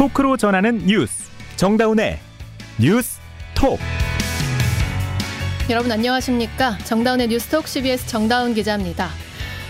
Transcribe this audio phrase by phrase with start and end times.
[0.00, 1.24] 토크로 전하는 뉴스
[1.56, 2.18] 정다운의
[2.78, 3.20] 뉴스
[3.54, 3.78] 톡
[5.68, 9.10] 여러분 안녕하십니까 정다운의 뉴스톡 CBS 정다운 기자입니다.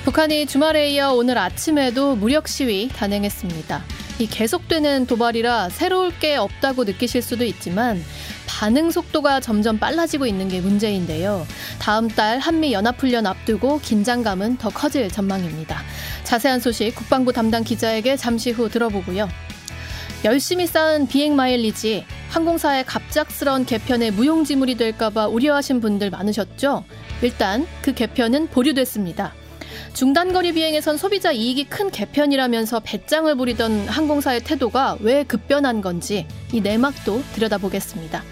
[0.05, 3.83] 북한이 주말에 이어 오늘 아침에도 무력 시위 단행했습니다.
[4.21, 8.01] 이 계속되는 도발이라 새로울 게 없다고 느끼실 수도 있지만
[8.47, 11.45] 반응 속도가 점점 빨라지고 있는 게 문제인데요.
[11.81, 15.83] 다음 달 한미 연합훈련 앞두고 긴장감은 더 커질 전망입니다.
[16.23, 19.29] 자세한 소식 국방부 담당 기자에게 잠시 후 들어보고요.
[20.23, 26.85] 열심히 쌓은 비행 마일리지 항공사의 갑작스러운 개편에 무용지물이 될까봐 우려하신 분들 많으셨죠?
[27.23, 29.33] 일단 그 개편은 보류됐습니다.
[29.95, 37.23] 중단거리 비행에선 소비자 이익이 큰 개편이라면서 배짱을 부리던 항공사의 태도가 왜 급변한 건지 이 내막도
[37.35, 38.23] 들여다보겠습니다.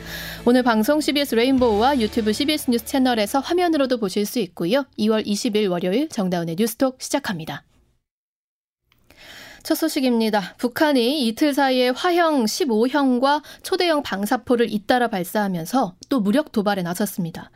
[0.45, 4.84] 오늘 방송 CBS 레인보우와 유튜브 CBS 뉴스 채널에서 화면으로도 보실 수 있고요.
[4.98, 7.64] 2월 20일 월요일 정다운의 뉴스톡 시작합니다.
[9.62, 10.55] 첫 소식입니다.
[10.59, 17.51] 북한이 이틀 사이에 화형 15형과 초대형 방사포를 잇따라 발사하면서 또 무력 도발에 나섰습니다.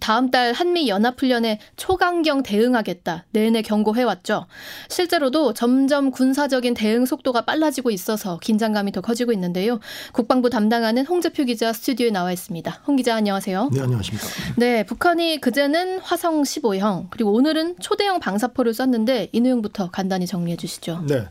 [0.00, 4.46] 다음 달 한미 연합훈련에 초강경 대응하겠다 내내 경고해왔죠.
[4.88, 9.80] 실제로도 점점 군사적인 대응 속도가 빨라지고 있어서 긴장감이 더 커지고 있는데요.
[10.12, 12.82] 국방부 담당하는 홍재표 기자 스튜디오에 나와 있습니다.
[12.86, 13.70] 홍 기자 안녕하세요.
[13.72, 14.26] 네 안녕하십니까.
[14.56, 21.04] 네 북한이 그제는 화성 15형 그리고 오늘은 초대형 방사포를 쐈는데 이 내용부터 간단히 정리해 주시죠.
[21.06, 21.26] 네.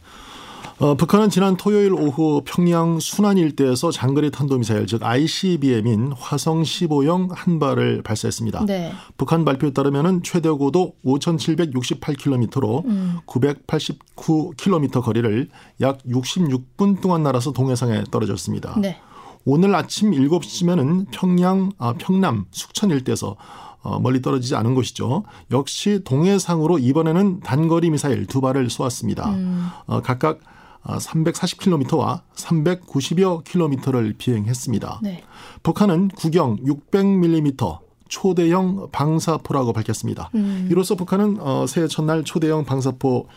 [0.80, 7.60] 어, 북한은 지난 토요일 오후 평양 순안 일대에서 장거리 탄도미사일 즉 ICBM인 화성 15형 한
[7.60, 8.66] 발을 발사했습니다.
[8.66, 8.94] 네.
[9.18, 13.18] 북한 발표에 따르면 최대 고도 5,768km로 음.
[13.26, 15.50] 989km 거리를
[15.82, 18.80] 약 66분 동안 날아서 동해상에 떨어졌습니다.
[18.80, 19.02] 네.
[19.44, 23.36] 오늘 아침 7시면은 평양, 아, 평남, 숙천 일대에서
[23.82, 25.26] 어, 멀리 떨어지지 않은 곳이죠.
[25.52, 29.30] 역시 동해상으로 이번에는 단거리 미사일 두 발을 쏘았습니다.
[29.32, 29.68] 음.
[29.86, 30.40] 어, 각각
[30.98, 35.00] 340km와 아, 390여 킬로미터를 비행했습니다.
[35.04, 35.24] 네.
[35.64, 40.30] 북한은 구경 600mm 초대형 방사포라고 밝혔습니다.
[40.36, 40.68] 음.
[40.70, 43.28] 이로써 북한은 어, 새해 첫날 초대형 방사포 어,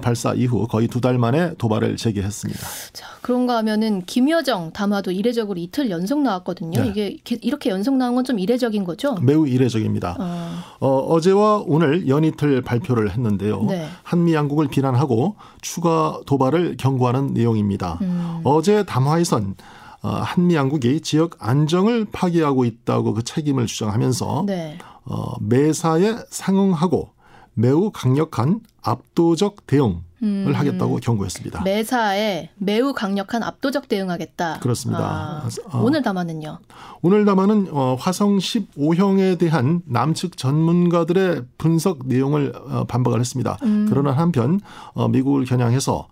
[0.00, 2.60] 발사 이후 거의 두 달 만에 도발을 재개했습니다.
[2.92, 6.80] 자, 그런가 하면은 김여정 담화도 이례적으로 이틀 연속 나왔거든요.
[6.80, 6.88] 네.
[6.88, 9.14] 이게 이렇게 연속 나온 건 좀 이례적인 거죠?
[9.20, 10.16] 매우 이례적입니다.
[10.18, 10.58] 어.
[10.80, 13.62] 어, 제와 오늘 연이틀 발표를 했는데요.
[13.64, 13.88] 네.
[14.04, 17.98] 한미 양국을 비난하고 추가 도발을 경고하는 내용입니다.
[18.02, 18.40] 음.
[18.44, 19.56] 어제 담화에선
[20.02, 24.78] 어, 한미 양국이 지역 안정을 파괴하고 있다고 그 책임을 주장하면서 네.
[25.04, 27.10] 어, 매사에 상응하고
[27.54, 30.52] 매우 강력한 압도적 대응을 음.
[30.54, 31.62] 하겠다고 경고했습니다.
[31.62, 34.60] 매사에 매우 강력한 압도적 대응하겠다.
[34.60, 35.04] 그렇습니다.
[35.04, 36.58] 아, 어, 오늘 담화는요?
[37.02, 43.58] 오늘 담화는 어, 화성 15형에 대한 남측 전문가들의 분석 내용을 어, 반박을 했습니다.
[43.62, 43.86] 음.
[43.88, 44.60] 그러나 한편
[44.94, 46.08] 어, 미국을 겨냥해서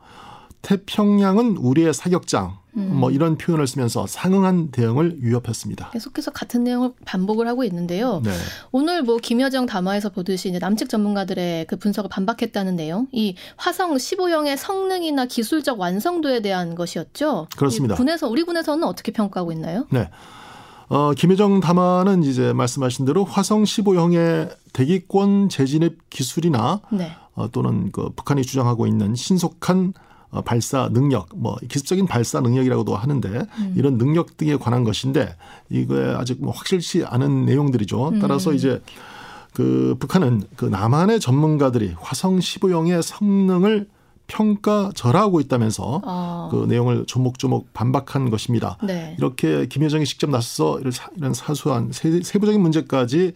[0.63, 2.91] 태평양은 우리의 사격장 음.
[2.95, 5.91] 뭐 이런 표현을 쓰면서 상응한 대응을 위협했습니다.
[5.91, 8.21] 계속해서 같은 내용을 반복을 하고 있는데요.
[8.25, 8.31] 네.
[8.73, 14.57] 오늘 뭐 김여정 담화에서 보듯이 이제 남측 전문가들의 그 분석을 반박했다는 내용, 이 화성 15형의
[14.57, 17.49] 성능이나 기술적 완성도에 대한 것이었죠.
[17.57, 17.95] 그렇습니다.
[17.95, 19.87] 군에서 우리 군에서는 어떻게 평가하고 있나요?
[19.91, 20.09] 네.
[20.89, 27.13] 어, 김여정 담화는 이제 말씀하신 대로 화성 15형의 대기권 재진입 기술이나 네.
[27.35, 30.10] 어, 또는 그 북한이 주장하고 있는 신속한 어,
[30.45, 33.75] 발사 능력, 뭐 기술적인 발사 능력이라고도 하는데 음.
[33.77, 35.35] 이런 능력 등에 관한 것인데
[35.69, 38.15] 이거에 아직 뭐 확실치 않은 내용들이죠.
[38.21, 38.55] 따라서 음.
[38.55, 38.81] 이제
[39.53, 43.89] 그 북한은 그 남한의 전문가들이 화성 15형의 성능을
[44.29, 46.49] 평가절하하고 있다면서 어.
[46.53, 48.79] 그 내용을 조목조목 반박한 것입니다.
[48.83, 49.17] 네.
[49.19, 50.81] 이렇게 김여정이 직접 나서서
[51.17, 53.33] 이런 사소한 세부적인 문제까지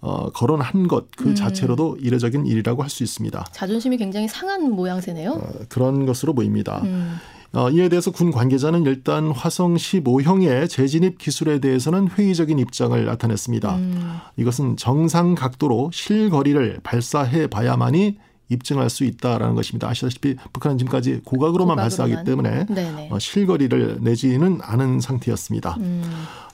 [0.00, 1.34] 어, 거론한 것그 음.
[1.34, 3.44] 자체로도 이례적인 일이라고 할 수 있습니다.
[3.52, 5.30] 자존심이 굉장히 상한 모양새네요.
[5.32, 6.80] 어, 그런 것으로 보입니다.
[6.84, 7.16] 음.
[7.52, 13.74] 어, 이에 대해서 군 관계자는 일단 화성 15형의 재진입 기술에 대해서는 회의적인 입장을 나타냈습니다.
[13.76, 14.18] 음.
[14.36, 18.18] 이것은 정상 각도로 실거리를 발사해 봐야만이
[18.50, 19.88] 입증할 수 있다라는 것입니다.
[19.88, 21.76] 아시다시피 북한은 지금까지 고각으로만, 고각으로만.
[21.76, 25.76] 발사하기 때문에 어, 실거리를 내지는 않은 상태였습니다.
[25.78, 26.02] 음.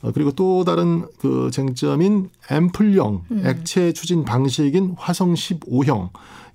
[0.03, 3.43] 어, 그리고 또 다른 그 쟁점인 앰플형 음.
[3.45, 6.11] 액체 추진 방식인 화성 15형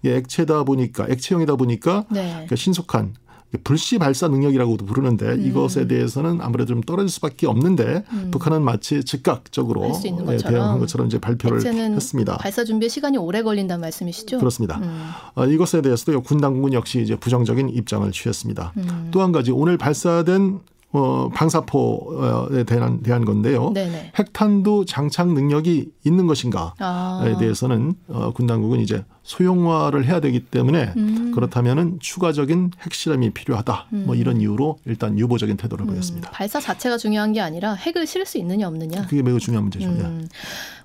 [0.05, 2.29] 액체다 보니까 액체형이다 보니까 네.
[2.31, 3.15] 그러니까 신속한
[3.63, 5.45] 불시 발사 능력이라고도 부르는데 음.
[5.45, 8.29] 이것에 대해서는 아무래도 좀 떨어질 수밖에 없는데 음.
[8.31, 9.91] 북한은 마치 즉각적으로
[10.25, 12.37] 네, 대응한 것처럼 이제 발표를 했습니다.
[12.37, 14.39] 발사 준비에 시간이 오래 걸린다는 말씀이시죠?
[14.39, 14.77] 그렇습니다.
[14.77, 15.09] 음.
[15.35, 18.73] 어, 이것에 대해서도 군 당국은 역시 이제 부정적인 입장을 취했습니다.
[18.77, 19.09] 음.
[19.11, 20.61] 또한 가지 오늘 발사된
[20.93, 23.71] 어, 방사포에 대한, 대한 건데요.
[23.73, 24.11] 네네.
[24.17, 27.37] 핵탄두 장착 능력이 있는 것인가에 아.
[27.39, 31.31] 대해서는 어, 군 당국은 이제 소형화를 해야 되기 때문에 음.
[31.33, 33.87] 그렇다면은 추가적인 핵실험이 필요하다.
[33.89, 34.05] 뭐 음.
[34.07, 35.91] 뭐 이런 이유로 일단 유보적인 태도를 음.
[35.91, 36.31] 보였습니다.
[36.31, 39.05] 발사 자체가 중요한 게 아니라 핵을 실을 수 있느냐 없느냐.
[39.05, 39.85] 그게 매우 중요한 문제죠.
[39.85, 40.01] 예.
[40.01, 40.27] 음.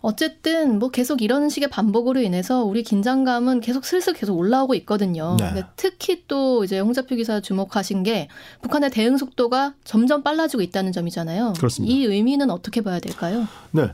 [0.03, 5.37] 어쨌든 뭐 계속 이런 식의 반복으로 인해서 우리 긴장감은 계속 슬슬 계속 올라오고 있거든요.
[5.41, 5.65] 네.
[5.77, 8.29] 특히 또 이제 홍자표 기사 주목하신 게
[8.61, 11.55] 북한의 대응 속도가 점점 빨라지고 있다는 점이잖아요.
[11.57, 11.93] 그렇습니다.
[11.93, 13.49] 이 의미는 어떻게 봐야 될까요?
[13.73, 13.91] 네.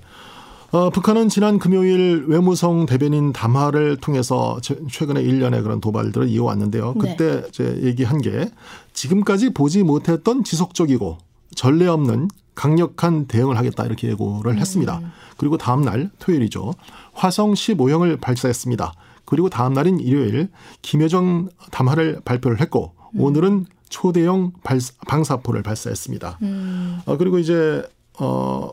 [0.73, 4.59] 어, 북한은 지난 금요일 외무성 대변인 담화를 통해서
[4.91, 6.95] 최근에 일련의 그런 도발들을 이어왔는데요.
[6.95, 6.99] 네.
[6.99, 7.51] 그때 네.
[7.53, 8.51] 제 얘기한 게
[8.95, 11.19] 지금까지 보지 못했던 지속적이고
[11.55, 14.59] 전례 없는 강력한 대응을 하겠다 이렇게 예고를 음.
[14.59, 15.03] 했습니다.
[15.37, 16.73] 그리고 다음 날 토요일이죠.
[17.13, 18.95] 화성 15형을 발사했습니다.
[19.27, 20.49] 그리고 다음 날인 일요일
[20.81, 23.21] 김여정 담화를 발표를 했고 음.
[23.21, 26.39] 오늘은 초대형 발사, 방사포를 발사했습니다.
[26.41, 27.01] 음.
[27.05, 27.83] 어, 그리고 이제
[28.19, 28.71] 어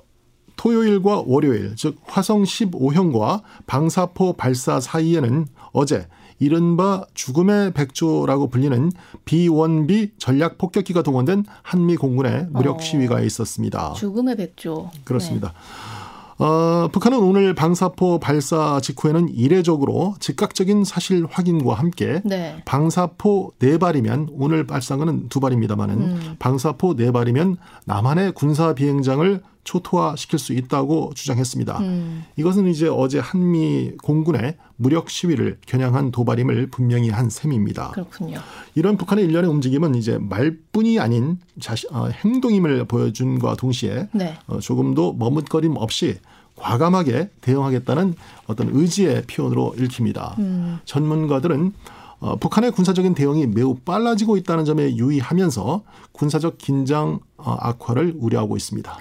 [0.59, 6.05] 토요일과 월요일, 즉 화성 15형과 방사포 발사 사이에는 어제
[6.37, 8.91] 이른바 죽음의 백조라고 불리는
[9.23, 12.79] B1B 전략 폭격기가 동원된 한미 공군의 무력 어.
[12.81, 13.93] 시위가 있었습니다.
[13.93, 14.91] 죽음의 백조.
[15.05, 15.53] 그렇습니다.
[15.53, 16.45] 네.
[16.45, 22.61] 어, 북한은 오늘 방사포 발사 직후에는 이례적으로 즉각적인 사실 확인과 함께 네.
[22.65, 26.35] 방사포 네 발이면 오늘 것은 두 발입니다만은 음.
[26.39, 31.77] 방사포 네 발이면 남한의 군사 비행장을 초토화시킬 수 있다고 주장했습니다.
[31.79, 32.23] 음.
[32.37, 37.91] 이것은 이제 어제 한미 공군의 무력 시위를 겨냥한 도발임을 분명히 한 셈입니다.
[37.91, 38.39] 그렇군요.
[38.73, 44.37] 이런 북한의 일련의 움직임은 이제 말뿐이 아닌 자신, 어, 행동임을 보여준과 동시에 네.
[44.47, 46.17] 어, 조금도 머뭇거림 없이
[46.55, 48.15] 과감하게 대응하겠다는
[48.47, 50.35] 어떤 의지의 표현으로 읽힙니다.
[50.39, 50.79] 음.
[50.85, 51.73] 전문가들은
[52.21, 58.97] 어, 북한의 군사적인 대응이 매우 빨라지고 있다는 점에 유의하면서 군사적 긴장 어, 악화를 우려하고 있습니다.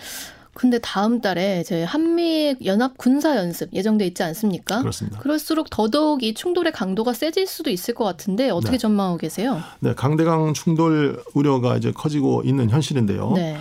[0.59, 4.81] 근데 다음 달에 이제 한미 연합 군사 연습 예정돼 있지 않습니까?
[4.81, 5.21] 그렇습니다.
[5.21, 8.79] 그럴수록 더더욱 이 충돌의 강도가 세질 수도 있을 것 같은데 어떻게 네.
[8.79, 9.61] 전망하고 계세요?
[9.79, 13.33] 네, 강대강 충돌 우려가 이제 커지고 있는 현실인데요.
[13.37, 13.57] 네.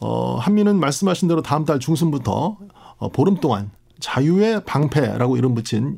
[0.00, 2.56] 어, 한미는 말씀하신 대로 다음 달 중순부터
[2.96, 5.96] 어, 보름 동안 자유의 방패라고 이름 붙인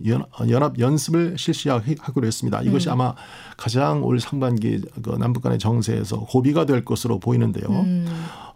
[0.48, 2.62] 연합 연습을 실시하기로 했습니다.
[2.62, 2.94] 이것이 음.
[2.94, 3.14] 아마
[3.56, 7.68] 가장 올 상반기 그 남북 간의 정세에서 고비가 될 것으로 보이는데요.
[7.68, 8.06] 음.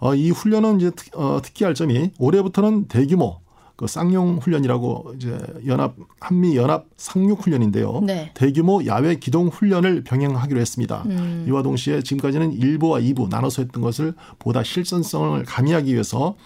[0.01, 3.41] 어, 이 훈련은 이제 특, 어, 특기할 점이 올해부터는 대규모
[3.77, 5.37] 그 쌍용 훈련이라고 이제
[5.67, 8.03] 연합 한미 연합 상륙 훈련인데요.
[8.05, 8.31] 네.
[8.35, 11.03] 대규모 야외 기동 훈련을 병행하기로 했습니다.
[11.07, 11.45] 음.
[11.49, 16.37] 이와 동시에 지금까지는 1부와 2부 나눠서 했던 것을 보다 실전성을 가미하기 위해서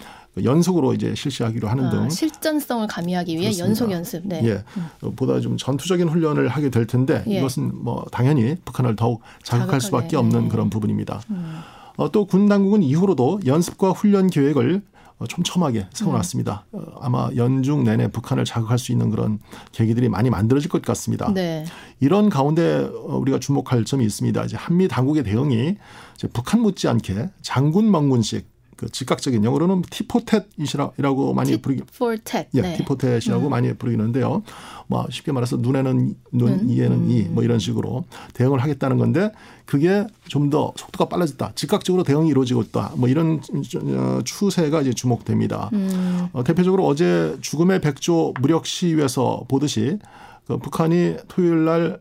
[0.43, 3.67] 연속으로 이제 실시하기로 하는 아, 등 실전성을 가미하기 위해 그렇습니다.
[3.67, 4.27] 연속 연습.
[4.27, 4.41] 네.
[4.45, 5.15] 예, 음.
[5.15, 7.39] 보다 좀 전투적인 훈련을 하게 될 텐데 예.
[7.39, 9.79] 이것은 뭐 당연히 북한을 더욱 자극할.
[9.79, 10.49] 수밖에 없는 네.
[10.49, 11.21] 그런 부분입니다.
[11.29, 11.59] 음.
[11.97, 14.81] 어, 또군 당국은 이후로도 연습과 훈련 계획을
[15.19, 16.65] 어, 촘촘하게 세워놨습니다.
[16.73, 16.79] 음.
[16.79, 19.39] 어, 아마 연중 내내 북한을 자극할 수 있는 그런
[19.71, 21.31] 계기들이 많이 만들어질 것 같습니다.
[21.33, 21.65] 네.
[21.99, 24.43] 이런 가운데 어, 우리가 주목할 점이 있습니다.
[24.45, 25.75] 이제 한미 당국의 대응이
[26.15, 28.47] 이제 북한 못지않게 장군 망군식
[28.79, 32.77] 그 즉각적인 영어로는 티포텟이라고 많이 부르기 티포텟 예, 네.
[32.77, 33.49] 티포텟이라고 음.
[33.49, 34.41] 많이 부르기는데요.
[34.87, 36.69] 뭐 쉽게 말해서 눈에는 눈, 음.
[36.69, 39.33] 이에는 이, 뭐 이런 식으로 대응을 하겠다는 건데
[39.65, 41.51] 그게 좀 더 속도가 빨라졌다.
[41.53, 42.93] 즉각적으로 대응이 이루어지고 있다.
[42.95, 43.41] 뭐 이런
[43.83, 45.69] 어, 추세가 이제 주목됩니다.
[45.73, 46.27] 음.
[46.31, 49.99] 어, 대표적으로 어제 죽음의 백조 무력 시위에서 보듯이
[50.47, 51.99] 그 북한이 토요일 날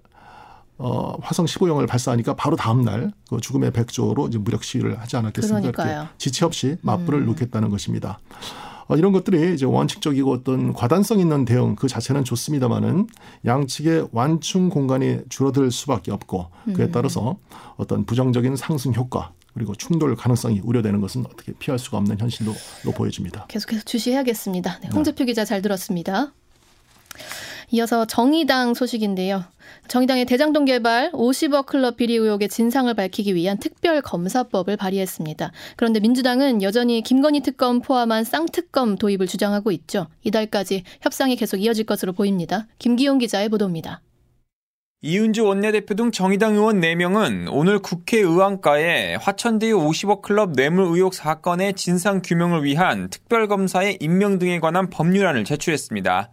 [0.79, 5.73] 어, 화성 15형을 발사하니까 바로 다음 날 그 죽음의 백조로 이제 무력 시위를 하지 않았겠습니까?
[5.73, 6.01] 그러니까요.
[6.03, 7.27] 이렇게 지체 없이 맞불을 음.
[7.27, 8.19] 놓겠다는 것입니다.
[8.87, 13.07] 어, 이런 것들이 이제 원칙적이고 어떤 과단성 있는 대응 그 자체는 좋습니다만은
[13.45, 16.93] 양측의 완충 공간이 줄어들 수밖에 없고 그에 음.
[16.93, 17.37] 따라서
[17.77, 22.55] 어떤 부정적인 상승 효과 그리고 충돌 가능성이 우려되는 것은 어떻게 피할 수가 없는 현실로
[22.95, 23.47] 보여집니다.
[23.49, 24.79] 계속해서 주시해야겠습니다.
[24.81, 25.25] 네, 홍재표 네.
[25.27, 26.33] 기자 잘 들었습니다.
[27.71, 29.45] 이어서 정의당 소식인데요.
[29.89, 35.53] 정의당의 대장동 개발 50억 클럽 비리 의혹의 진상을 밝히기 위한 특별 검사법을 발의했습니다.
[35.77, 40.07] 그런데 민주당은 여전히 김건희 특검 포함한 쌍특검 도입을 주장하고 있죠.
[40.25, 42.67] 이달까지 협상이 계속 이어질 것으로 보입니다.
[42.79, 44.01] 김기용 기자의 보도입니다.
[45.01, 51.75] 이은주 원내대표 등 정의당 의원 4명은 오늘 국회 의안가에 화천대유 50억 클럽 뇌물 의혹 사건의
[51.75, 56.31] 진상 규명을 위한 특별검사의 임명 등에 관한 법률안을 제출했습니다.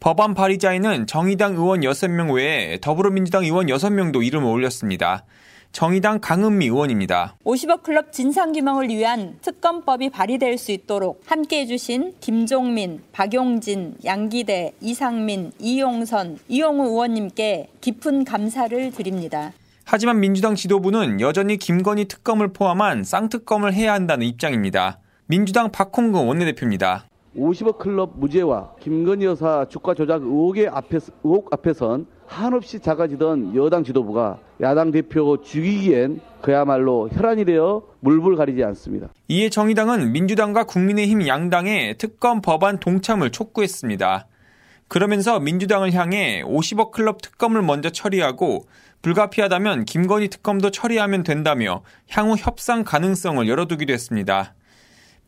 [0.00, 5.24] 법안 발의자에는 정의당 의원 6명 외에 더불어민주당 의원 6명도 이름을 올렸습니다.
[5.72, 7.36] 정의당 강은미 의원입니다.
[7.44, 16.38] 50억 클럽 진상규명을 위한 특검법이 발의될 수 있도록 함께해 주신 김종민, 박용진, 양기대, 이상민, 이용선,
[16.46, 19.52] 이용우 의원님께 깊은 감사를 드립니다.
[19.84, 25.00] 하지만 민주당 지도부는 여전히 김건희 특검을 포함한 쌍특검을 해야 한다는 입장입니다.
[25.26, 27.07] 민주당 박홍근 원내대표입니다.
[27.36, 34.38] 50억 클럽 무죄와 김건희 여사 주가 조작 의혹의 앞에, 의혹 앞에선 한없이 작아지던 여당 지도부가
[34.60, 39.08] 야당 대표 죽이기엔 그야말로 혈안이 되어 물불 가리지 않습니다.
[39.28, 44.26] 이에 정의당은 민주당과 국민의힘 양당의 특검 법안 동참을 촉구했습니다.
[44.88, 48.66] 그러면서 민주당을 향해 50억 클럽 특검을 먼저 처리하고
[49.02, 54.54] 불가피하다면 김건희 특검도 처리하면 된다며 향후 협상 가능성을 열어두기도 했습니다.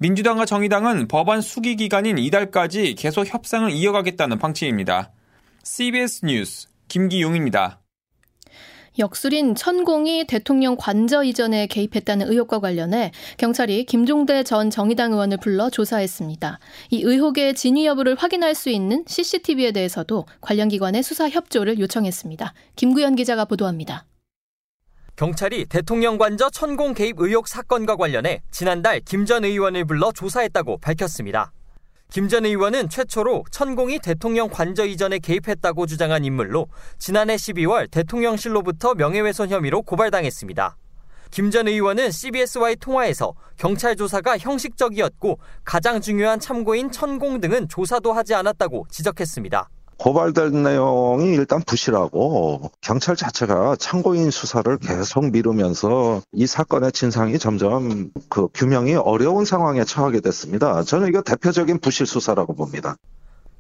[0.03, 5.13] 민주당과 정의당은 법안 수기 기간인 이달까지 계속 협상을 이어가겠다는 방침입니다.
[5.63, 7.81] CBS 뉴스 김기용입니다.
[8.99, 16.59] 역술인 천공이 대통령 관저 이전에 개입했다는 의혹과 관련해 경찰이 김종대 전 정의당 의원을 불러 조사했습니다.
[16.89, 22.55] 이 의혹의 진위 여부를 확인할 수 있는 CCTV에 대해서도 관련 기관의 수사 협조를 요청했습니다.
[22.77, 24.07] 김구현 기자가 보도합니다.
[25.21, 31.53] 경찰이 대통령 관저 천공 개입 의혹 사건과 관련해 지난달 김 전 의원을 불러 조사했다고 밝혔습니다.
[32.11, 39.51] 김 전 의원은 최초로 천공이 대통령 관저 이전에 개입했다고 주장한 인물로 지난해 12월 대통령실로부터 명예훼손
[39.51, 40.79] 혐의로 고발당했습니다.
[41.31, 48.35] 김 전 의원은 CBS와의 통화에서 경찰 조사가 형식적이었고 가장 중요한 참고인 천공 등은 조사도 하지
[48.35, 49.69] 않았다고 지적했습니다.
[50.01, 58.49] 고발된 내용이 일단 부실하고 경찰 자체가 참고인 수사를 계속 미루면서 이 사건의 진상이 점점 그
[58.55, 60.83] 규명이 어려운 상황에 처하게 됐습니다.
[60.85, 62.97] 저는 이거 대표적인 부실 수사라고 봅니다.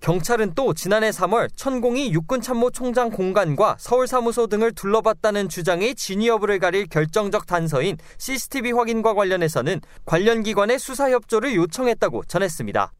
[0.00, 7.44] 경찰은 또 지난해 3월 천공이 육군참모총장 공간과 서울사무소 등을 둘러봤다는 주장의 진위 여부를 가릴 결정적
[7.44, 12.92] 단서인 CCTV 확인과 관련해서는 관련 기관의 수사 협조를 요청했다고 전했습니다.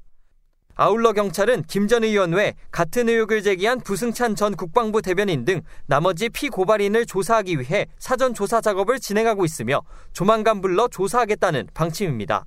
[0.83, 6.31] 아울러 경찰은 김 전 의원 외 같은 의혹을 제기한 부승찬 전 국방부 대변인 등 나머지
[6.31, 9.83] 피고발인을 조사하기 위해 사전 조사 작업을 진행하고 있으며
[10.15, 12.47] 조만간 불러 조사하겠다는 방침입니다.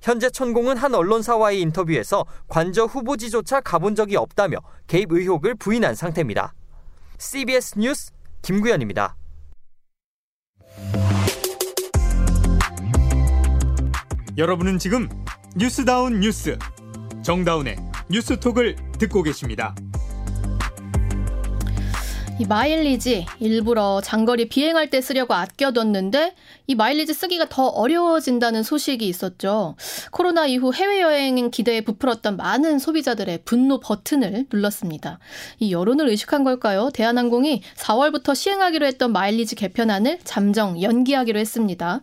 [0.00, 6.54] 현재 천공은 한 언론사와의 인터뷰에서 관저 후보지조차 가본 적이 없다며 개입 의혹을 부인한 상태입니다.
[7.18, 9.16] CBS 뉴스 김구현입니다.
[14.38, 15.10] 여러분은 지금
[15.56, 16.56] 뉴스다운 뉴스
[17.22, 17.76] 정다운의
[18.10, 19.74] 뉴스톡을 듣고 계십니다.
[22.40, 26.34] 이 마일리지 일부러 장거리 비행할 때 쓰려고 아껴뒀는데
[26.68, 29.76] 이 마일리지 쓰기가 더 어려워진다는 소식이 있었죠.
[30.10, 35.18] 코로나 이후 해외여행 기대에 부풀었던 많은 소비자들의 분노 버튼을 눌렀습니다.
[35.58, 36.88] 이 여론을 의식한 걸까요?
[36.94, 42.00] 대한항공이 4월부터 시행하기로 했던 마일리지 개편안을 잠정 연기하기로 했습니다.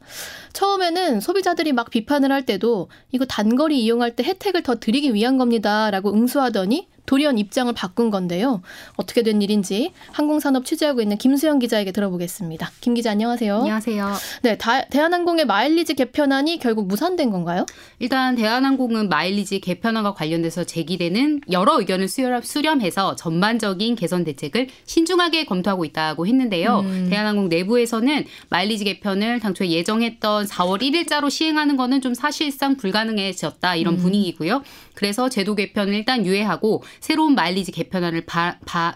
[0.53, 5.89] 처음에는 소비자들이 막 비판을 할 때도 이거 단거리 이용할 때 혜택을 더 드리기 위한 겁니다.
[5.89, 8.61] 라고 응수하더니 돌연 입장을 바꾼 건데요.
[8.97, 12.69] 어떻게 된 일인지 항공산업 취재하고 있는 김수영 기자에게 들어보겠습니다.
[12.81, 13.59] 김 기자 안녕하세요.
[13.59, 14.13] 안녕하세요.
[14.43, 17.65] 네, 다, 대한항공의 마일리지 개편안이 결국 무산된 건가요?
[17.99, 25.85] 일단 대한항공은 마일리지 개편안과 관련돼서 제기되는 여러 의견을 수렴, 해서 전반적인 개선 대책을 신중하게 검토하고
[25.85, 26.81] 있다고 했는데요.
[26.81, 27.07] 음.
[27.09, 33.99] 대한항공 내부에서는 마일리지 개편을 당초에 예정했던 4월 1일자로 시행하는 것은 좀 사실상 불가능해졌다 이런 음.
[33.99, 34.61] 분위기고요.
[34.97, 38.95] 그래서 제도 개편을 일단 유예하고 새로운 마일리지 개편안을 바, 바,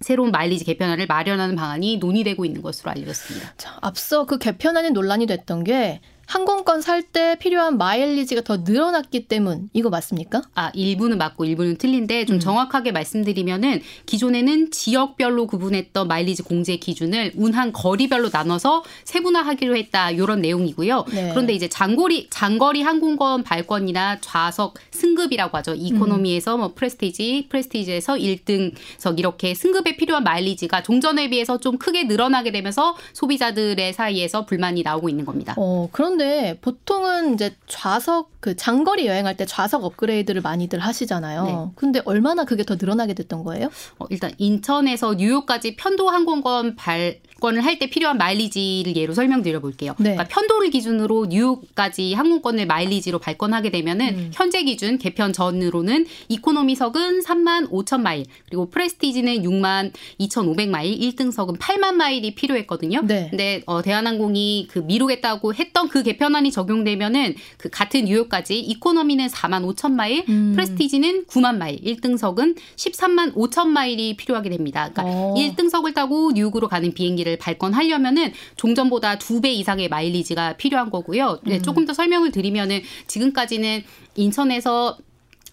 [0.00, 3.52] 새로운 마일리지 개편안을 마련하는 방안이 논의되고 있는 것으로 알려졌습니다.
[3.58, 6.00] 자, 앞서 그 개편안이 논란이 됐던 게
[6.30, 10.42] 항공권 살 때 필요한 마일리지가 더 늘어났기 때문 이거 맞습니까?
[10.54, 12.40] 아 일부는 맞고 일부는 틀린데 좀 음.
[12.40, 21.04] 정확하게 말씀드리면은 기존에는 지역별로 구분했던 마일리지 공제 기준을 운항 거리별로 나눠서 세분화하기로 했다 이런 내용이고요.
[21.12, 21.30] 네.
[21.30, 25.74] 그런데 이제 장거리 장거리 항공권 발권이나 좌석 승급이라고 하죠.
[25.74, 32.96] 이코노미에서 뭐 프레스티지, 프레스티지에서 1등석 이렇게 승급에 필요한 마일리지가 종전에 비해서 좀 크게 늘어나게 되면서
[33.14, 35.54] 소비자들의 사이에서 불만이 나오고 있는 겁니다.
[35.56, 41.44] 어, 그런데 그런데 보통은 이제 좌석 그 장거리 여행할 때 좌석 업그레이드를 많이들 하시잖아요.
[41.44, 41.72] 네.
[41.76, 43.68] 근데 얼마나 그게 더 늘어나게 됐던 거예요?
[43.98, 49.94] 어, 일단 인천에서 뉴욕까지 편도 항공권 발권을 할 때 필요한 마일리지를 예로 설명드려 볼게요.
[49.98, 50.12] 네.
[50.12, 54.30] 그러니까 편도를 기준으로 뉴욕까지 항공권을 마일리지로 발권하게 되면은 음.
[54.34, 61.94] 현재 기준 개편 전으로는 이코노미석은 3만 5천 마일, 그리고 프레스티지는 6만 2,500 마일, 1등석은 8만
[61.94, 63.02] 마일이 필요했거든요.
[63.06, 63.28] 네.
[63.30, 69.66] 근데 어, 대한항공이 그 미루겠다고 했던 그 개편안이 적용되면은 그 같은 뉴욕 까지 이코노미는 4만
[69.74, 70.52] 5천 마일, 음.
[70.54, 74.88] 프레스티지는 9만 마일, 1등석은 13만 5천 마일이 필요하게 됩니다.
[74.90, 75.32] 그러니까 오.
[75.32, 75.34] 어.
[75.34, 81.40] 1등석을 타고 뉴욕으로 가는 비행기를 발권하려면은 종전보다 두배 이상의 마일리지가 필요한 거고요.
[81.44, 81.62] 네, 음.
[81.62, 83.82] 조금 더 설명을 드리면은 지금까지는
[84.16, 84.96] 인천에서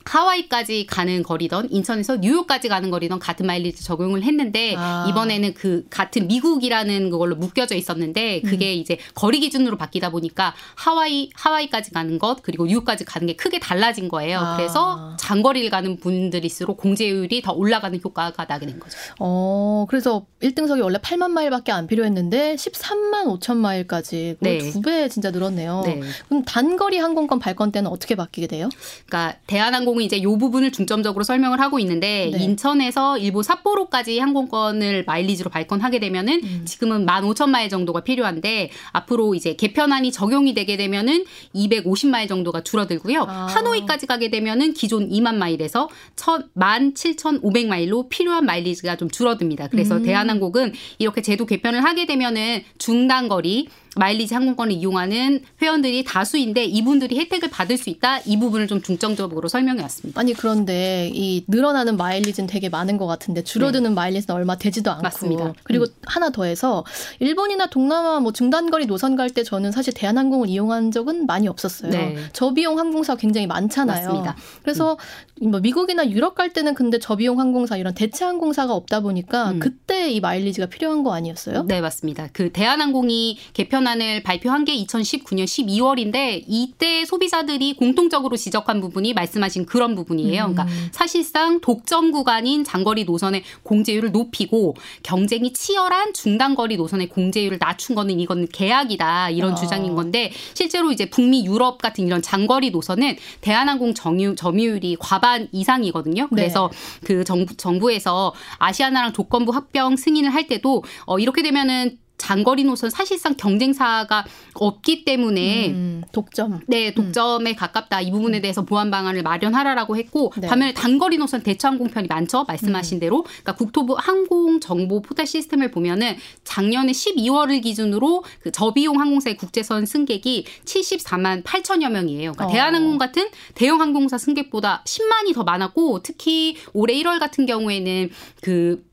[0.08, 5.06] 하와이까지 가는 거리던 인천에서 뉴욕까지 가는 거리던 같은 마일리지 적용을 했는데 아.
[5.10, 8.80] 이번에는 그 같은 미국이라는 그걸로 묶여져 있었는데 그게 음.
[8.80, 14.08] 이제 거리 기준으로 바뀌다 보니까 하와이 하와이까지 가는 것 그리고 뉴욕까지 가는 게 크게 달라진
[14.08, 14.40] 거예요.
[14.40, 14.56] 아.
[14.56, 18.98] 그래서 장거리를 가는 분들일수록 공제율이 더 올라가는 효과가 나게 된 거죠.
[19.20, 24.58] 어, 그래서 1등석이 원래 8만 마일밖에 안 필요했는데 13만 5천 마일까지 네.
[24.60, 25.84] 두배 진짜 늘었네요.
[25.86, 26.02] 네.
[26.30, 28.70] 그럼 단거리 항공권 발권 때는 어떻게 바뀌게 돼요?
[29.06, 32.44] 그러니까 대한항공 이 이제 요 부분을 중점적으로 설명을 하고 있는데 네.
[32.44, 36.62] 인천에서 일부 삿포로까지 항공권을 마일리지로 발권하게 되면은 음.
[36.66, 41.26] 지금은 1만 5천 마일 정도가 필요한데 앞으로 이제 개편안이 적용이 되게 되면은
[41.56, 43.26] 250마일 정도가 줄어들고요.
[43.28, 43.48] 아.
[43.50, 49.68] 하노이까지 가게 되면은 기존 2만 마일에서 1만 7,500마일로 필요한 마일리지가 좀 줄어듭니다.
[49.68, 50.04] 그래서 음.
[50.04, 57.78] 대한항공은 이렇게 제도 개편을 하게 되면은 중단거리 마일리지 항공권을 이용하는 회원들이 다수인데 이분들이 혜택을 받을
[57.78, 60.20] 수 있다 이 부분을 좀 중점적으로 설명해 왔습니다.
[60.20, 63.96] 아니 그런데 이 늘어나는 마일리지는 되게 많은 것 같은데 줄어드는 네.
[63.96, 65.54] 마일리지는 얼마 되지도 않고 맞습니다.
[65.64, 65.94] 그리고 음.
[66.06, 66.84] 하나 더해서
[67.20, 71.92] 일본이나 동남아 뭐 중단거리 노선 갈 때 저는 사실 대한항공을 이용한 적은 많이 없었어요.
[71.92, 72.16] 네.
[72.32, 74.06] 저비용 항공사 굉장히 많잖아요.
[74.06, 74.38] 맞습니다.
[74.62, 74.98] 그래서
[75.42, 75.52] 음.
[75.52, 79.60] 뭐 미국이나 유럽 갈 때는 근데 저비용 항공사 이런 대체 항공사가 없다 보니까 음.
[79.60, 81.64] 그때 이 마일리지가 필요한 거 아니었어요?
[81.64, 82.30] 네 맞습니다.
[82.32, 89.96] 그 대한항공이 개편 개편안을 발표한 게 2019년 12월인데 이때 소비자들이 공통적으로 지적한 부분이 말씀하신 그런
[89.96, 90.54] 부분이에요.
[90.54, 90.90] 그러니까 음.
[90.92, 98.48] 사실상 독점 구간인 장거리 노선의 공제율을 높이고 경쟁이 치열한 중단거리 노선의 공제율을 낮춘 거는 이건
[98.48, 99.56] 계약이다 이런 어.
[99.56, 106.28] 주장인 건데 실제로 이제 북미 유럽 같은 이런 장거리 노선은 대한항공 정유, 점유율이 과반 이상이거든요.
[106.30, 106.70] 그래서
[107.02, 107.08] 네.
[107.08, 113.36] 그 정부 정부에서 아시아나랑 조건부 합병 승인을 할 때도 어 이렇게 되면은 장거리 노선 사실상
[113.36, 117.56] 경쟁사가 없기 때문에 음, 독점 네 독점에 음.
[117.56, 120.48] 가깝다 이 부분에 대해서 보완 방안을 마련하라라고 했고 네.
[120.48, 123.00] 반면에 단거리 노선 대처항공편이 많죠 말씀하신 음.
[123.00, 129.86] 대로 그러니까 국토부 항공 정보 포털 시스템을 보면은 작년에 12월을 기준으로 그 저비용 항공사의 국제선
[129.86, 132.34] 승객이 74만 8천여 명이에요.
[132.34, 132.52] 그러니까 어.
[132.52, 138.10] 대한항공 같은 대형 항공사 승객보다 10만이 더 많았고 특히 올해 1월 같은 경우에는
[138.42, 138.87] 그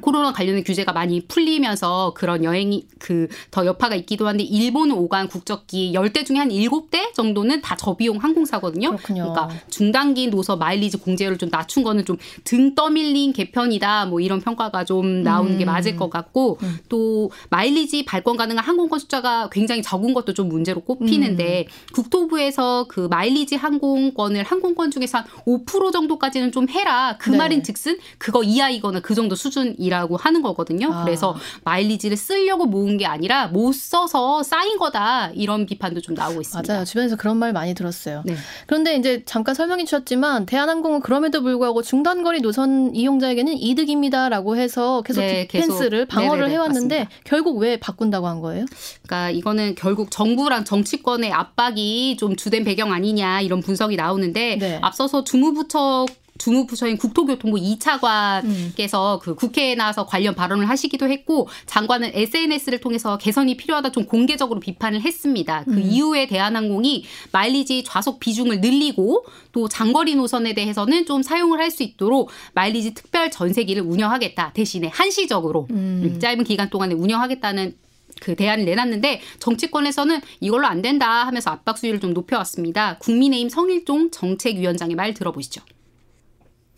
[0.00, 5.92] 코로나 관련된 규제가 많이 풀리면서 그런 여행이 그 더 여파가 있기도 한데 일본 오간 국적기
[5.94, 8.90] 10대 중에 한 7대 정도는 다 저비용 항공사거든요.
[8.90, 9.32] 그렇군요.
[9.32, 14.06] 그러니까 중단기 노서 마일리지 공제율을 좀 낮춘 거는 좀 등 떠밀린 개편이다.
[14.06, 15.58] 뭐 이런 평가가 좀 나오는 음.
[15.58, 16.78] 게 맞을 것 같고 음.
[16.88, 21.92] 또 마일리지 발권 가능한 항공권 숫자가 굉장히 적은 것도 좀 문제로 꼽히는데 음.
[21.94, 27.16] 국토부에서 그 마일리지 항공권을 항공권 중에서 한 5% 정도까지는 좀 해라.
[27.18, 27.38] 그 네.
[27.38, 30.92] 말인 즉슨 그거 이하이거나 그 정도 수준 이라고 하는 거거든요.
[30.92, 31.04] 아.
[31.04, 36.72] 그래서 마일리지를 쓰려고 모은 게 아니라 못 써서 쌓인 거다 이런 비판도 좀 나오고 있습니다.
[36.72, 36.84] 맞아요.
[36.84, 38.22] 주변에서 그런 말 많이 들었어요.
[38.24, 38.36] 네.
[38.66, 45.46] 그런데 이제 잠깐 설명해 주셨지만 대한항공은 그럼에도 불구하고 중단거리 노선 이용자에게는 이득입니다라고 해서 계속 네,
[45.48, 47.22] 디펜스를 방어를 네네네, 해왔는데 맞습니다.
[47.24, 48.64] 결국 왜 바꾼다고 한 거예요?
[49.02, 54.78] 그러니까 이거는 결국 정부랑 정치권의 압박이 좀 주된 배경 아니냐 이런 분석이 나오는데 네.
[54.82, 56.06] 앞서서 주무부처
[56.42, 59.18] 주무부처인 국토교통부 2차관께서 음.
[59.22, 65.02] 그 국회에 나와서 관련 발언을 하시기도 했고 장관은 SNS를 통해서 개선이 필요하다 좀 공개적으로 비판을
[65.02, 65.62] 했습니다.
[65.64, 65.82] 그 음.
[65.82, 72.28] 이후에 대한항공이 마일리지 좌석 비중을 늘리고 또 장거리 노선에 대해서는 좀 사용을 할 수 있도록
[72.52, 74.52] 마일리지 특별 전세기를 운영하겠다.
[74.52, 76.02] 대신에 한시적으로 음.
[76.04, 76.20] 음.
[76.20, 77.74] 짧은 기간 동안에 운영하겠다는
[78.20, 82.98] 그 대안을 내놨는데 정치권에서는 이걸로 안 된다 하면서 압박 수위를 좀 높여왔습니다.
[82.98, 85.62] 국민의힘 성일종 정책위원장의 말 들어보시죠.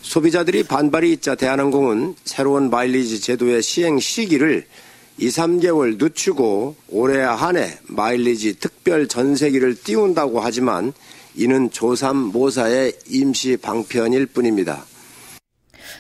[0.05, 4.67] 소비자들이 반발이 있자 대한항공은 새로운 마일리지 제도의 시행 시기를
[5.17, 10.93] 2, 3개월 늦추고 올해 한 해 마일리지 특별 전세기를 띄운다고 하지만
[11.35, 14.85] 이는 조삼 모사의 임시 방편일 뿐입니다.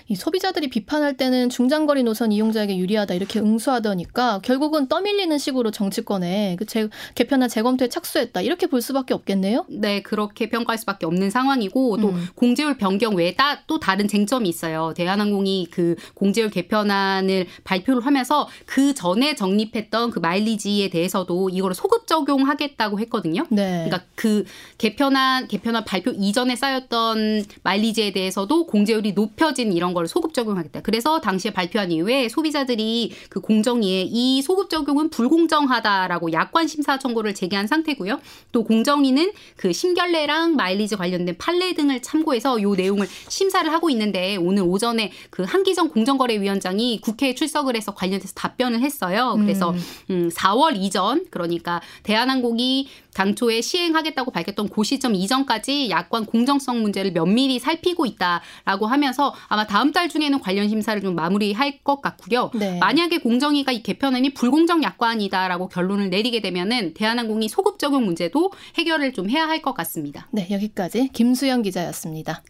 [0.08, 6.66] 이 소비자들이 비판할 때는 중장거리 노선 이용자에게 유리하다 이렇게 응수하더니까 결국은 떠밀리는 식으로 정치권에 그
[6.66, 9.66] 재, 개편안 재검토에 착수했다 이렇게 볼 수밖에 없겠네요.
[9.68, 12.28] 네, 그렇게 평가할 수밖에 없는 상황이고 또 음.
[12.34, 14.92] 공제율 변경 외에 따, 또 다른 쟁점이 있어요.
[14.96, 22.98] 대한항공이 그 공제율 개편안을 발표를 하면서 그 전에 정립했던 그 마일리지에 대해서도 이거를 소급 적용하겠다고
[23.00, 23.46] 했거든요.
[23.50, 23.84] 네.
[23.86, 24.44] 그러니까 그
[24.78, 30.80] 개편안 개편안 발표 이전에 쌓였던 마일리지에 대해서도 공제율이 높여진 이런 걸 소급 적용하겠다.
[30.82, 37.66] 그래서 당시에 발표한 이후에 소비자들이 그 공정위에 이 소급 적용은 불공정하다라고 약관 심사 청구를 제기한
[37.66, 38.20] 상태고요.
[38.52, 44.62] 또 공정위는 그 심결례랑 마일리지 관련된 판례 등을 참고해서 요 내용을 심사를 하고 있는데 오늘
[44.62, 49.36] 오전에 그 한기정 공정거래위원장이 국회에 출석을 해서 관련해서 답변을 했어요.
[49.38, 49.78] 그래서 음.
[50.10, 57.58] 음 4월 이전 그러니까 대한항공이 당초에 시행하겠다고 밝혔던 고 시점 이전까지 약관 공정성 문제를 면밀히
[57.58, 62.50] 살피고 있다라고 하면서 아마 다음 달 중에는 관련 심사를 좀 마무리할 것 같고요.
[62.54, 62.78] 네.
[62.78, 69.30] 만약에 공정위가 이 개편안이 불공정 약관이다라고 결론을 내리게 되면은 대한항공이 소급 적용 문제도 해결을 좀
[69.30, 70.28] 해야 할 것 같습니다.
[70.32, 72.42] 네, 여기까지 김수영 기자였습니다.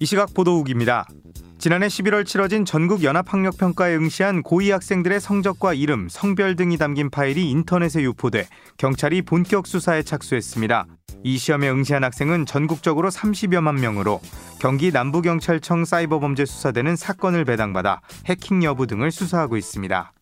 [0.00, 1.08] 이 시각 보도국입니다.
[1.58, 8.02] 지난해 11월 치러진 전국 연합학력평가에 응시한 고2 학생들의 성적과 이름, 성별 등이 담긴 파일이 인터넷에
[8.02, 10.86] 유포돼 경찰이 본격 수사에 착수했습니다.
[11.24, 14.20] 이 시험에 응시한 학생은 전국적으로 30여만 명으로
[14.60, 20.12] 경기 남부경찰청 사이버범죄 수사대는 사건을 배당받아 해킹 여부 등을 수사하고 있습니다.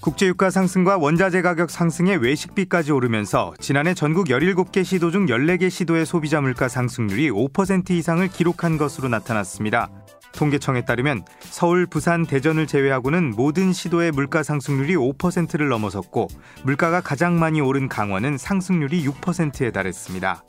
[0.00, 6.40] 국제유가 상승과 원자재 가격 상승에 외식비까지 오르면서 지난해 전국 17개 시도 중 14개 시도의 소비자
[6.40, 9.90] 물가 상승률이 5% 이상을 기록한 것으로 나타났습니다.
[10.32, 16.28] 통계청에 따르면 서울, 부산, 대전을 제외하고는 모든 시도의 물가 상승률이 5%를 넘어섰고
[16.62, 20.44] 물가가 가장 많이 오른 강원은 상승률이 6%에 달했습니다.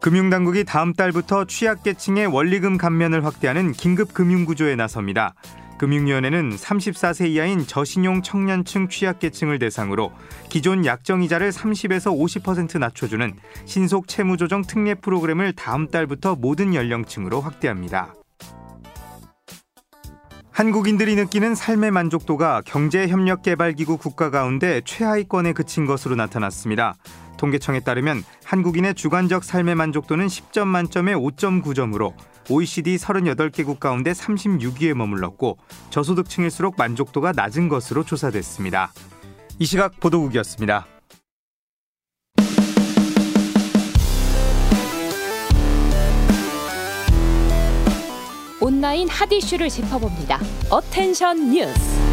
[0.00, 5.34] 금융당국이 다음 달부터 취약계층의 원리금 감면을 확대하는 긴급 금융구조에 나섭니다.
[5.78, 10.12] 금융위원회는 34세 이하인 저신용 청년층 취약계층을 대상으로
[10.48, 18.14] 기존 약정이자를 30에서 50% 낮춰주는 신속 채무조정 특례 프로그램을 다음 달부터 모든 연령층으로 확대합니다.
[20.50, 26.96] 한국인들이 느끼는 삶의 만족도가 경제협력개발기구 국가 가운데 최하위권에 그친 것으로 나타났습니다.
[27.36, 32.12] 통계청에 따르면 한국인의 주관적 삶의 만족도는 10점 만점에 5.9점으로
[32.50, 35.58] OECD 38개국 가운데 36위에 머물렀고
[35.90, 38.92] 저소득층일수록 만족도가 낮은 것으로 조사됐습니다.
[39.58, 40.86] 이 시각 보도국이었습니다.
[48.60, 50.40] 온라인 핫 이슈를 짚어봅니다.
[50.70, 52.07] attention 뉴스.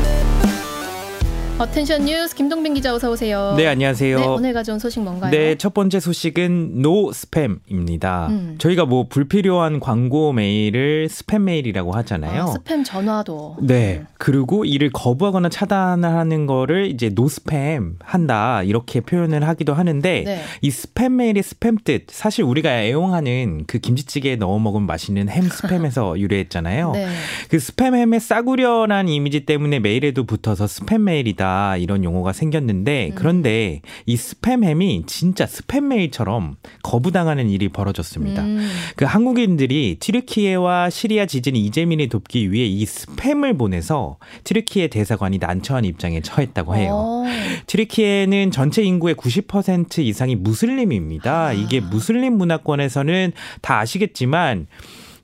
[1.57, 3.53] attention 뉴스 김동빈 기자 어서 오세요.
[3.55, 4.19] 네, 안녕하세요.
[4.19, 5.31] 네, 오늘 가져온 소식 뭔가요?
[5.31, 8.27] 네, 첫 번째 소식은 no spam입니다.
[8.27, 8.55] 음.
[8.57, 12.41] 저희가 뭐 불필요한 광고 메일을 스팸 메일이라고 하잖아요.
[12.43, 13.59] 아, 스팸 전화도.
[13.61, 13.99] 네.
[14.01, 14.07] 음.
[14.17, 20.41] 그리고 이를 거부하거나 차단하는 거를 이제 no spam 한다 이렇게 표현을 하기도 하는데 네.
[20.61, 26.19] 이 스팸 메일의 스팸 뜻 사실 우리가 애용하는 그 김치찌개에 넣어 먹으면 맛있는 햄 스팸에서
[26.19, 26.91] 유래했잖아요.
[26.91, 27.07] 네.
[27.49, 31.44] 그 스팸 햄의 싸구려란 이미지 때문에 메일에도 붙어서 스팸 메일이다.
[31.45, 33.15] 있다 이런 용어가 생겼는데 음.
[33.15, 38.43] 그런데 이 스팸햄이 진짜 스팸 메일처럼 거부당하는 일이 벌어졌습니다.
[38.43, 38.67] 음.
[38.95, 46.21] 그 한국인들이 튀르키예와 시리아 지진 이재민이 돕기 위해 이 스팸을 보내서 튀르키예 대사관이 난처한 입장에
[46.21, 46.91] 처했다고 해요.
[46.91, 46.95] 오.
[46.95, 47.25] 어.
[47.67, 51.47] 튀르키예는 전체 인구의 90% 이상이 무슬림입니다.
[51.47, 51.53] 아.
[51.53, 54.67] 이게 무슬림 문화권에서는 다 아시겠지만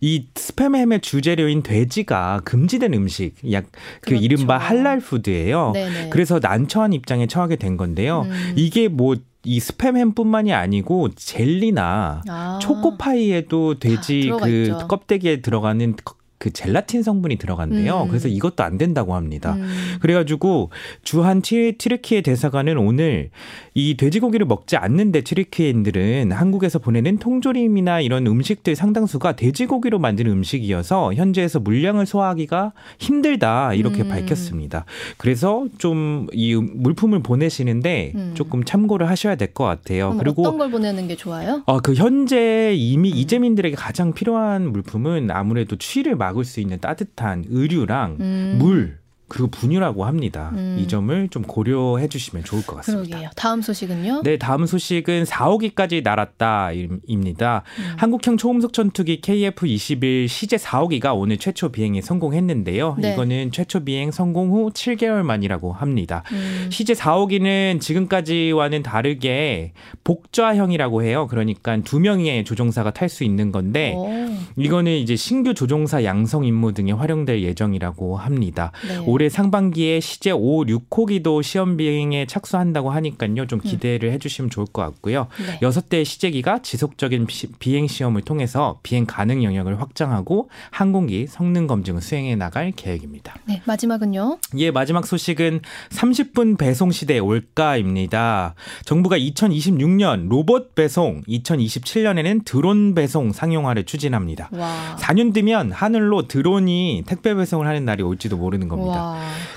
[0.03, 3.69] 이 스팸햄의 주재료인 돼지가 금지된 음식, 약그
[4.01, 4.23] 그렇죠.
[4.23, 5.71] 이른바 할랄 푸드예요.
[5.73, 6.09] 네네.
[6.09, 8.23] 그래서 난처한 입장에 처하게 된 건데요.
[8.23, 8.53] 음.
[8.55, 12.59] 이게 뭐이 스팸햄뿐만이 아니고 젤리나 아.
[12.59, 14.87] 초코파이에도 돼지 그 있죠.
[14.87, 15.95] 껍데기에 들어가는
[16.41, 18.03] 그 젤라틴 성분이 들어간대요.
[18.03, 18.07] 음.
[18.07, 19.53] 그래서 이것도 안 된다고 합니다.
[19.53, 19.97] 음.
[20.01, 20.71] 그래가지고
[21.03, 23.29] 주한 티, 르키예 대사관은 오늘
[23.75, 31.59] 이 돼지고기를 먹지 않는데 튀르키예인들은 한국에서 보내는 통조림이나 이런 음식들 상당수가 돼지고기로 만든 음식이어서 현재에서
[31.59, 34.09] 물량을 소화하기가 힘들다 이렇게 음.
[34.09, 34.85] 밝혔습니다.
[35.17, 38.31] 그래서 좀 이 물품을 보내시는데 음.
[38.33, 40.15] 조금 참고를 하셔야 될 것 같아요.
[40.17, 41.61] 그리고 어떤 걸 보내는 게 좋아요?
[41.65, 43.17] 아, 그 현재 이미 음.
[43.17, 48.55] 이재민들에게 가장 필요한 물품은 아무래도 추위를 막 막을 수 있는 따뜻한 의류랑 음.
[48.59, 49.00] 물
[49.31, 50.51] 그리고 분유라고 합니다.
[50.55, 50.75] 음.
[50.77, 53.07] 이 점을 좀 고려해 주시면 좋을 것 같습니다.
[53.07, 53.29] 그러게요.
[53.37, 54.23] 다음 소식은요?
[54.23, 57.63] 네, 다음 소식은 4호기까지 날았다입니다.
[57.79, 57.93] 음.
[57.95, 62.97] 한국형 초음속 전투기 KF-21 시제 4호기가 오늘 최초 비행에 성공했는데요.
[62.99, 63.13] 네.
[63.13, 66.23] 이거는 최초 비행 성공 후 7개월 만이라고 합니다.
[66.33, 66.67] 음.
[66.69, 69.71] 시제 4호기는 지금까지와는 다르게
[70.03, 71.27] 복좌형이라고 해요.
[71.27, 74.09] 그러니까 두 명의 조종사가 탈 수 있는 건데 오.
[74.57, 78.71] 이거는 이제 신규 조종사 양성 임무 등에 활용될 예정이라고 합니다.
[78.87, 78.97] 네.
[79.21, 83.45] 올해 상반기에 시제 5, 6호기도 시험 비행에 착수한다고 하니까요.
[83.45, 83.61] 좀 음.
[83.61, 84.13] 기대를 음.
[84.13, 85.27] 해주시면 좋을 것 같고요.
[85.45, 85.59] 네.
[85.59, 87.27] 6대 시제기가 지속적인
[87.59, 93.35] 비행 시험을 통해서 비행 가능 영역을 확장하고 항공기 성능 검증을 수행해 나갈 계획입니다.
[93.45, 94.39] 네, 마지막은요.
[94.57, 98.55] 예, 마지막 소식은 30분 배송 시대 올까입니다.
[98.85, 104.49] 정부가 2026년 로봇 배송, 2027년에는 드론 배송 상용화를 추진합니다.
[104.53, 104.95] 와.
[104.99, 109.03] 4년 뒤면 하늘로 드론이 택배 배송을 하는 날이 올지도 모르는 겁니다.
[109.03, 109.10] 와.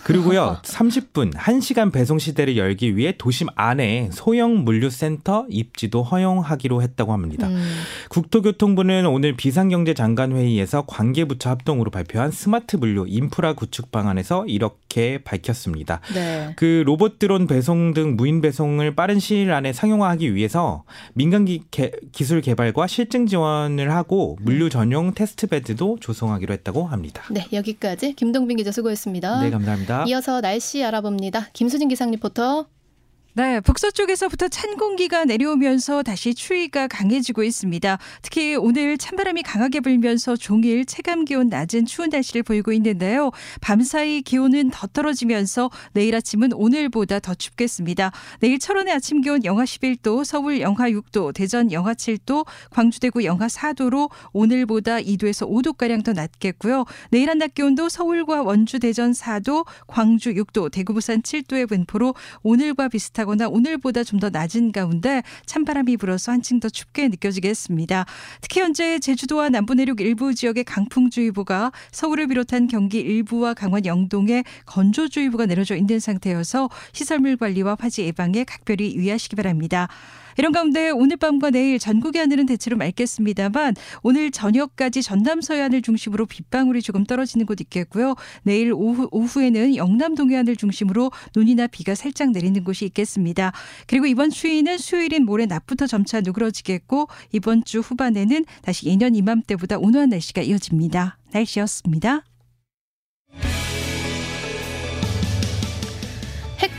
[0.04, 7.48] 그리고요, 30분 1시간 배송 시대를 열기 위해 도심 안에 소형 물류센터 입지도 허용하기로 했다고 합니다.
[7.48, 7.82] 음.
[8.08, 16.00] 국토교통부는 오늘 비상경제장관 회의에서 관계부처 합동으로 발표한 스마트 물류 인프라 구축 방안에서 이렇게 밝혔습니다.
[16.14, 16.52] 네.
[16.56, 21.62] 그 로봇 드론 배송 등 무인 배송을 빠른 시일 안에 상용화하기 위해서 민간 기,
[22.12, 27.22] 기술 개발과 실증 지원을 하고 물류 전용 테스트 베드도 조성하기로 했다고 합니다.
[27.30, 29.42] 네, 여기까지 김동빈 기자 수고했습니다.
[29.42, 30.04] 네, 감사합니다.
[30.06, 31.48] 이어서 날씨 알아봅니다.
[31.52, 32.66] 김수진 기상 리포터.
[33.36, 37.98] 네, 북서쪽에서부터 찬 공기가 내려오면서 다시 추위가 강해지고 있습니다.
[38.22, 43.32] 특히 오늘 찬바람이 강하게 불면서 종일 체감 기온 낮은 추운 날씨를 보이고 있는데요.
[43.60, 48.12] 밤사이 기온은 더 떨어지면서 내일 아침은 오늘보다 더 춥겠습니다.
[48.38, 53.48] 내일 철원의 아침 기온 영하 11도, 서울 영하 6도, 대전 영하 7도, 광주 대구 영하
[53.48, 56.84] 4도로 오늘보다 2도에서 5도 가량 더 낮겠고요.
[57.10, 63.23] 내일 한낮 기온도 서울과 원주 대전 4도, 광주 6도, 대구 부산 7도의 분포로 오늘과 비슷한
[63.24, 68.06] 비슷하거나 오늘보다 좀 더 낮은 가운데 찬바람이 불어서 한층 더 춥게 느껴지겠습니다.
[68.40, 75.46] 특히 현재 제주도와 남부 내륙 일부 지역에 강풍주의보가 서울을 비롯한 경기 일부와 강원 영동에 건조주의보가
[75.46, 79.88] 내려져 있는 상태여서 시설물 관리와 화재 예방에 각별히 유의하시기 바랍니다.
[80.36, 86.82] 이런 가운데 오늘 밤과 내일 전국의 하늘은 대체로 맑겠습니다만 오늘 저녁까지 전남 서해안을 중심으로 빗방울이
[86.82, 88.14] 조금 떨어지는 곳 있겠고요.
[88.42, 93.52] 내일 오후, 오후에는 영남 동해안을 중심으로 눈이나 비가 살짝 내리는 곳이 있겠습니다.
[93.86, 100.10] 그리고 이번 추위는 수요일인 모레 낮부터 점차 누그러지겠고 이번 주 후반에는 다시 예년 이맘때보다 온화한
[100.10, 101.18] 날씨가 이어집니다.
[101.32, 102.24] 날씨였습니다.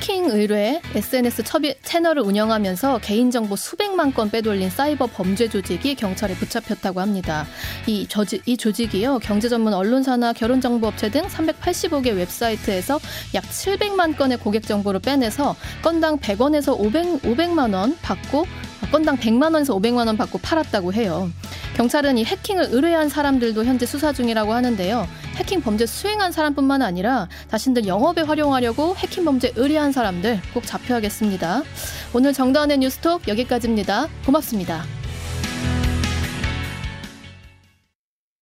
[0.06, 7.02] 해킹 의뢰 SNS 첩이, 채널을 운영하면서 개인정보 수백만 건 빼돌린 사이버 범죄 조직이 경찰에 붙잡혔다고
[7.02, 7.48] 합니다.
[7.88, 13.00] 이, 조직, 이 조직이요, 경제 전문 언론사나 결혼정보업체 등 385개 웹사이트에서
[13.34, 18.46] 약 700만 건의 고객 정보를 빼내서 건당 100원에서 500, 500만 원 받고
[18.92, 21.30] 건당 100만 원에서 500만 원 받고 팔았다고 해요.
[21.76, 25.08] 경찰은 이 해킹을 의뢰한 사람들도 현재 수사 중이라고 하는데요.
[25.36, 31.64] 해킹 범죄 수행한 사람뿐만 아니라 자신들 영업에 활용하려고 해킹 범죄 의뢰한 사람들 꼭 잡혀야겠습니다.
[32.14, 34.08] 오늘 정다운의 뉴스톡 여기까지입니다.
[34.26, 34.86] 고맙습니다.